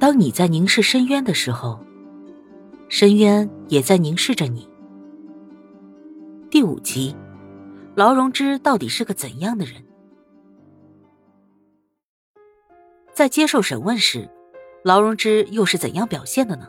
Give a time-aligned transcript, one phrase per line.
[0.00, 1.78] 当你在凝视深渊的时候，
[2.88, 4.66] 深渊也在凝视着你。
[6.50, 7.14] 第五集，
[7.94, 9.84] 劳荣枝到底是个怎样的人？
[13.12, 14.26] 在接受审问时，
[14.82, 16.66] 劳荣枝又是怎样表现的呢？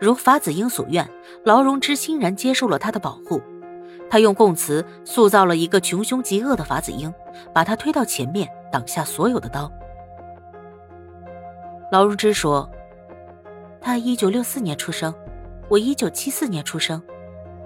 [0.00, 1.08] 如法子英所愿，
[1.44, 3.40] 劳荣枝欣然接受了他的保护。
[4.10, 7.14] 他用供词塑造了一个穷凶极恶的法子英，
[7.54, 9.70] 把他推到前面，挡下所有的刀。
[11.90, 12.68] 劳荣枝说
[13.80, 15.14] ：“他一九六四年出生，
[15.68, 17.02] 我一九七四年出生。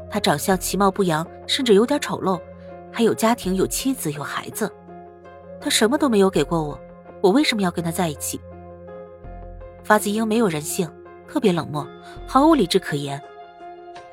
[0.09, 2.41] 他长相其貌不扬，甚至有点丑陋，
[2.93, 4.71] 还有家庭，有妻子，有孩子。
[5.61, 6.79] 他什么都没有给过我，
[7.21, 8.41] 我为什么要跟他在一起？”
[9.83, 10.89] 法子英没有人性，
[11.27, 11.85] 特别冷漠，
[12.25, 13.21] 毫无理智可言。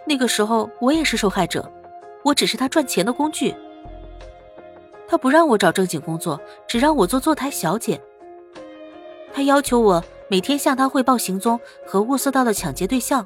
[0.08, 1.72] 那个时候，我也是受害者。
[2.24, 3.56] 我只是他赚钱的工具。
[5.08, 8.02] 他不让我找正经工作，只让我做坐台小姐。
[9.40, 11.58] 他要求我每天向他汇报行踪
[11.88, 13.26] 和物色到的抢劫对象。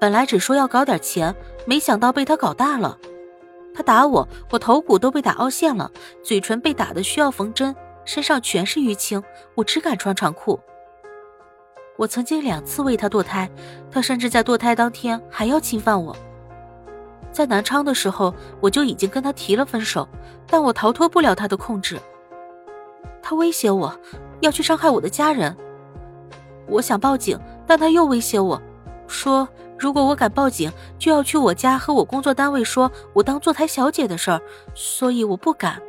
[0.00, 1.32] 本来只说要搞点钱，
[1.66, 2.98] 没想到被他搞大了。
[3.72, 5.88] 他打我，我头骨都被打凹陷了，
[6.24, 9.22] 嘴唇被打的需要缝针，身上全是淤青，
[9.54, 10.58] 我只敢穿长裤。
[11.96, 13.48] 我曾经两次为他堕胎，
[13.92, 16.16] 他甚至在堕胎当天还要侵犯我。
[17.30, 20.08] 在南昌的时候，我就已经跟他提了分手，
[20.48, 22.00] 但我逃脱不了他的控制。
[23.22, 23.96] 他威胁我
[24.44, 25.56] 要去伤害我的家人，
[26.68, 28.60] 我想报警，但他又威胁我
[29.06, 34.40] 说，如果我敢报警，就要去我家和我工作单位说我当坐台小姐的事儿，
[34.74, 35.80] 所以我不敢。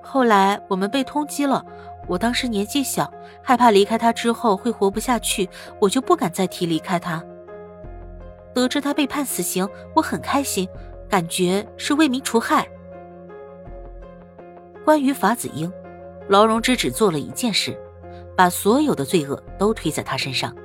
[0.00, 1.64] 后来我们被通缉了，
[2.06, 3.12] 我当时年纪小，
[3.42, 5.48] 害怕离开他之后会活不下去，
[5.80, 7.22] 我就不敢再提离开他。
[8.54, 10.68] 得知他被判死刑，我很开心，
[11.08, 12.68] 感觉是为民除害。
[14.84, 15.72] 关于法子英，
[16.32, 17.78] 劳荣枝只做了一件事，
[18.34, 20.56] 把所有的罪恶都推在他身上，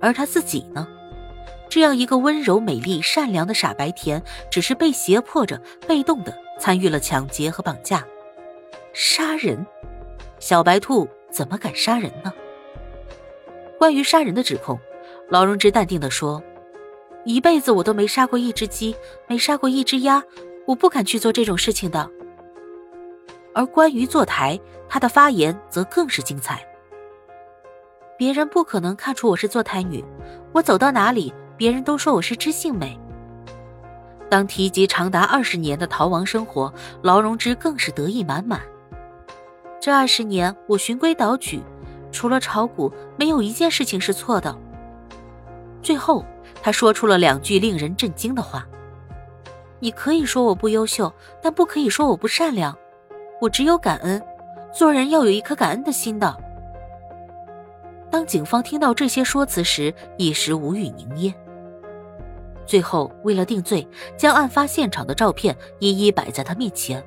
[0.00, 0.88] 而他自己呢？
[1.68, 8.02] 这样一个温柔、美丽、善良的傻白甜，只是被胁迫着，被动的参与了抢劫和绑架、
[8.94, 9.66] 杀人。
[10.38, 12.32] 小白兔怎么敢杀人呢？
[13.78, 14.80] 关于杀人的指控，
[15.28, 16.42] 劳荣枝淡定的说。
[17.26, 18.96] 一辈子我都没杀过一只鸡，
[19.28, 20.22] 没杀过一只鸭，
[20.66, 22.10] 我不敢去做这种事情的。
[23.54, 26.66] 而关于坐台，他的发言则更是精彩。
[28.18, 30.04] 别人不可能看出我是坐台女，
[30.52, 32.98] 我走到哪里，别人都说我是知性美。
[34.28, 36.72] 当提及长达二十年的逃亡生活，
[37.02, 38.60] 劳荣枝更是得意满满。
[39.80, 41.62] 这二十年，我循规蹈矩，
[42.10, 44.54] 除了炒股，没有一件事情是错的。
[45.80, 46.24] 最后。
[46.62, 48.66] 他说出了两句令人震惊的话
[49.80, 52.74] ：“你可以说我不优秀，但不可以说我不善良。
[53.44, 54.22] 我只有感恩，
[54.72, 56.34] 做人要有一颗感恩的心的。”
[58.10, 61.34] 当警方听到这些说辞时，一时无语凝噎。
[62.64, 67.04] 最后，为了定罪，将案发现场的照片一一摆在他面前，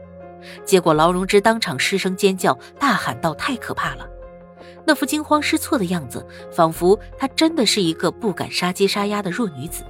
[0.64, 4.08] 结果劳荣枝当场失声尖叫，大喊道：“太可怕了！”
[4.86, 9.84] 那副惊慌失措的样子，仿佛她真的是一个不敢杀鸡杀鸭的弱女子。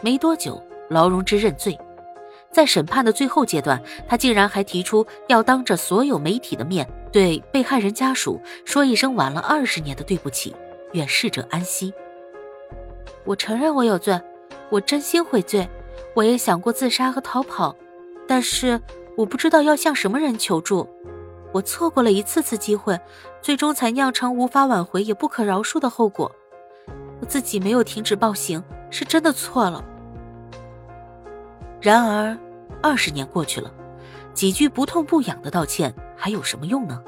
[0.00, 1.76] 没多久，劳荣枝认罪，
[2.56, 3.78] 在审判的最后阶段，
[4.08, 10.56] 他竟然还提出要当着所有媒体的面对被害人家属说一声晚了二十年的对不起，
[10.92, 11.92] 愿逝者安息。
[13.26, 14.18] 我承认我有罪，
[14.70, 15.68] 我真心悔罪，
[16.14, 17.76] 我也想过自杀和逃跑，
[18.26, 18.80] 但是
[19.18, 20.88] 我不知道要向什么人求助。
[21.52, 22.98] 我错过了一次次机会，
[23.42, 26.32] 最终才酿成无法挽回也不可饶恕的后果。
[27.20, 29.84] 我自己没有停止暴行，是真的错了。
[31.82, 32.36] 然而，
[32.82, 33.72] 二十年过去了，
[34.34, 37.02] 几句不痛不痒的道歉还有什么用呢？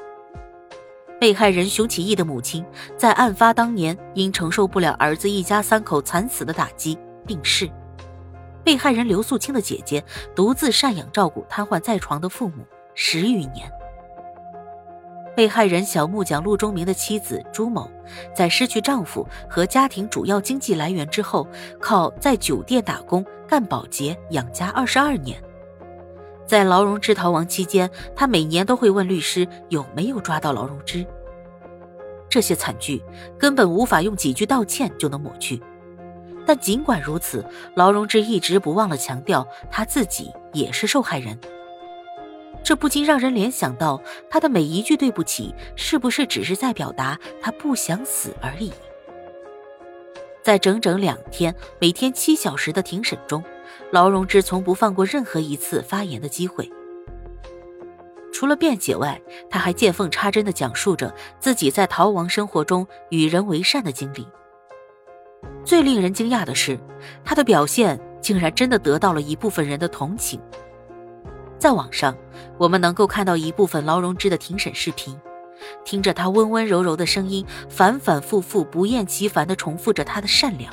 [1.21, 2.65] 被害人熊启义的母亲
[2.97, 7.69] 在案发当年因承受不了儿子一家三口惨死的打击病逝，
[8.63, 10.05] 被害人刘素清的姐姐
[10.37, 12.65] 独自赡养照顾瘫痪在床的父母
[12.95, 13.69] 十余年。
[15.35, 17.89] 被害人小木匠陆忠明的妻子朱某，
[18.35, 21.47] 在失去丈夫和家庭主要经济来源之后，
[21.81, 25.41] 靠在酒店打工干保洁养家二十二年。
[26.49, 31.07] 在劳荣枝逃亡期间，他每年都会问律师有没有抓到劳荣枝。
[32.31, 33.03] 这些惨剧
[33.39, 35.61] 根本无法用几句道歉就能抹去。
[36.47, 41.39] 但尽管如此，劳荣枝一直不忘了强调他自己也是受害人。
[42.65, 48.73] 这不禁让人联想到，他的每一句对不起，是不是只是在表达他不想死而已？
[50.43, 53.45] 在整整两天、每天七小时的庭审中，
[53.91, 56.71] 劳荣枝从不放过任何一次发言的机会。
[58.33, 59.21] 除了辩解外，
[59.51, 64.27] 他还见缝插针地讲述着自己在逃亡生活中与人为善的经历。
[65.65, 66.79] 最令人惊讶的是，
[67.25, 70.41] 他的表现竟然真的得到了一部分人的同情。
[71.59, 72.17] 在网上，
[72.59, 75.19] 我们能够看到一部分劳荣枝的庭审视频，
[75.85, 80.73] 听着他温温柔柔的声音，反反复复、不厌其烦地重复着他的善良，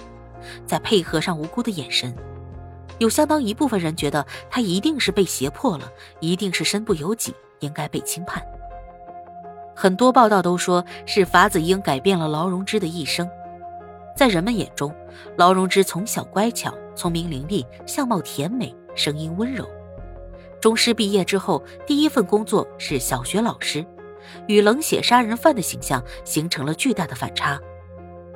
[0.67, 2.15] 再配合上无辜的眼神。
[2.97, 8.43] 有相当一部分人觉得他一定是被胁迫了，一定是身不由己，应该被轻判。
[9.75, 13.29] 很多报道都说是法子英改变了劳荣枝的一生。
[14.15, 14.95] 在人们眼中，
[15.37, 19.67] 劳荣枝从小乖巧、聪明伶俐，相貌甜美，声音温柔。
[20.61, 23.85] 中师毕业之后，第一份工作是小学老师，
[24.47, 27.59] 与冷血杀人犯的形象形成了巨大的反差。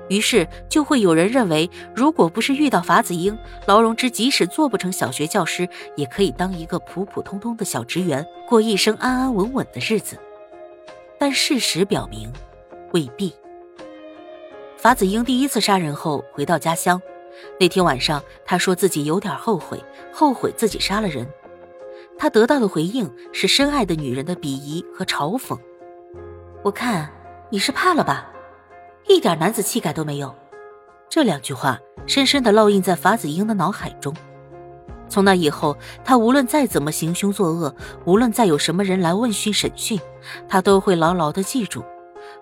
[0.09, 10.17] 于是就会有人认为，如果不是遇到法子英，劳荣枝即使做不成小学教师，也可以当一个普普通通的小职员，过一生安安稳稳的日子。
[11.17, 12.31] 但事实表明，
[12.91, 13.33] 未必。
[14.77, 17.01] 法子英第一次杀人后回到家乡，
[17.59, 21.27] 那天晚上他说自己有点后悔，后悔自己杀了人。
[22.17, 25.57] 他得到的回应是深爱的女人的鄙夷和嘲讽。
[26.63, 27.09] 我看
[27.49, 28.31] 你是怕了吧。
[29.07, 30.33] 一点男子气概都没有，
[31.09, 34.13] 这两句话深深的烙印在法子英的脑海中。
[35.07, 35.75] 从那以后，
[36.05, 37.73] 他无论再怎么行凶作恶，
[38.05, 39.99] 无论再有什么人来问讯审讯，
[40.47, 41.83] 他都会牢牢的记住，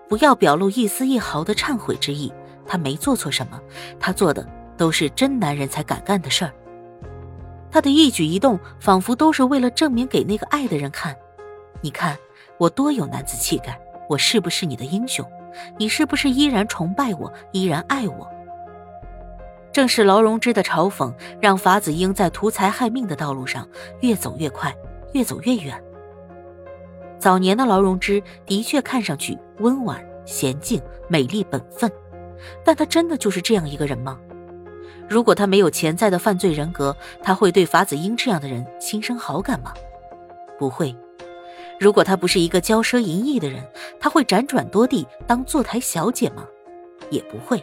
[0.06, 2.30] 不要表露一丝一毫的忏悔之意。
[2.66, 3.58] 他没做错什么，
[3.98, 4.46] 他做的
[4.76, 6.52] 都是真男人才敢干的事儿。
[7.70, 11.16] 他的一举一动，仿佛都是为了证明给那个爱的人看：
[11.80, 12.18] 你看
[12.58, 15.26] 我多有男子气概，我是不是你的英雄？
[15.76, 18.28] 你是不是依然崇拜我，依然爱我？
[19.72, 23.68] 正是劳荣枝的嘲讽，让法子英在图财害命的道路上
[24.00, 24.74] 越走越快，
[25.12, 25.80] 越走越远。
[27.18, 31.90] 早年的劳荣枝的确看上去温婉、娴静、美丽、本分，
[32.64, 34.18] 但他真的就是这样一个人吗？
[35.08, 39.72] 如果他没有潜在的犯罪人格，他会对法子英这样的人心生好感吗？
[40.58, 40.94] 不会。
[41.78, 43.62] 如果他不是一个骄奢淫逸的人，
[44.00, 46.46] 他会辗转多地当坐台小姐吗？
[47.10, 47.62] 也不会。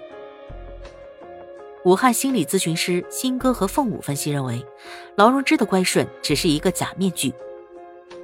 [1.84, 4.66] 武汉心理咨询师新哥和凤舞分析认为，
[5.16, 7.32] 劳荣枝的乖顺只是一个假面具，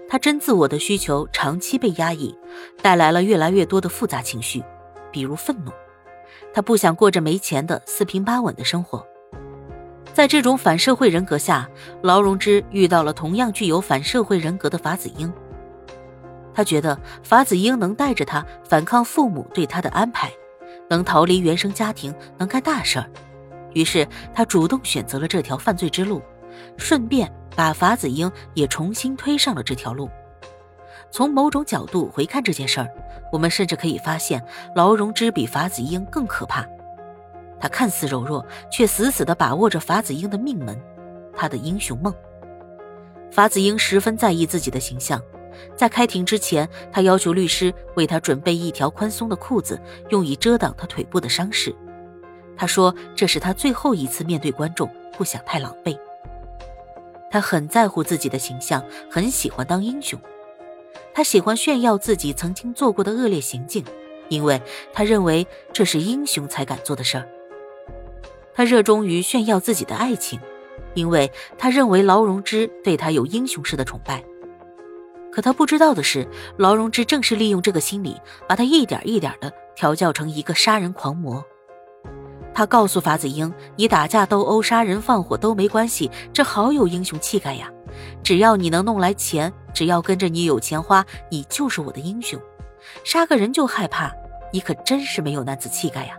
[0.09, 2.35] 他真自我的需求长期被压抑，
[2.81, 4.63] 带来了越来越多的复杂情绪，
[5.11, 5.71] 比如愤怒。
[6.53, 9.05] 他不想过着没钱的四平八稳的生活。
[10.13, 11.69] 在这种反社会人格下，
[12.01, 15.31] 劳荣枝遇到了同样具有反社会人格的法子英。
[16.53, 20.31] 他觉得法子英能带着他反抗父母对他的安排，
[20.89, 23.09] 能逃离原生家庭，能干大事儿，
[23.73, 26.21] 于是他主动选择了这条犯罪之路，
[26.77, 30.09] 顺便把法子英也重新推上了这条路。
[31.09, 32.87] 从某种角度回看这件事儿，
[33.31, 34.43] 我们甚至可以发现
[34.75, 36.65] 劳荣枝比法子英更可怕。
[37.59, 40.79] 他看似柔弱，却死死地把握着法子英的命门，
[41.35, 42.13] 他的英雄梦。
[43.29, 45.21] 法子英十分在意自己的形象。
[45.75, 49.79] 在开庭之前，他要求律师为他准备一条宽松的裤子，
[50.09, 51.75] 用以遮挡他腿部的伤势。
[52.57, 55.97] 他说这是他最后一次面对观众，不想太狼狈。
[57.29, 60.19] 他很在乎自己的形象，很喜欢当英雄。
[61.13, 63.83] 他喜欢炫耀自己曾经做过的恶劣行径，
[64.29, 64.61] 因为
[64.93, 67.27] 他认为这是英雄才敢做的事儿。
[68.53, 70.39] 他热衷于炫耀自己的爱情，
[70.93, 74.23] 因为他认为劳荣枝对他有英雄式的崇拜。
[75.31, 81.43] 可他不知道的是，劳荣枝正是利用这个心理，把他一点一点的调教成一个杀人狂魔。
[82.53, 87.71] 他告诉法子英：“你打架斗殴、杀人放火都没关系，这好有英雄气概呀！
[88.21, 92.37] 只要你能弄来钱，只要跟着你有钱花，你就是我的英雄。
[93.05, 94.11] 杀个人就害怕，
[94.51, 96.13] 你可真是没有男子气概呀！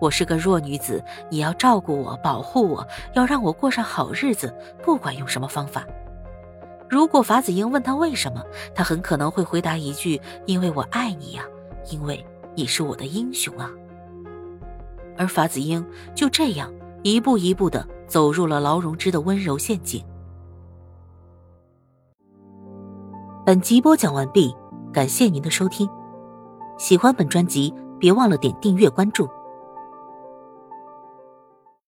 [0.00, 2.84] 我是个弱女子，你要照顾我、保护我，
[3.14, 5.86] 要让我过上好日子，不管用什么方法。”
[6.92, 8.44] 如果法子英问他为什么，
[8.74, 11.42] 他很可能会回答一句：“因为我爱你呀，
[11.90, 12.22] 因为
[12.54, 13.70] 你是我的英雄啊。”
[15.16, 15.82] 而法子英
[16.14, 16.70] 就这样
[17.02, 20.04] 一步一步的走入了劳荣枝的温柔陷阱。
[23.46, 24.54] 本集播讲完毕，
[24.92, 25.88] 感谢您的收听。
[26.76, 29.26] 喜欢本专辑，别忘了点订阅关注。